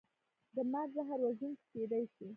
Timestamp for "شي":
2.13-2.27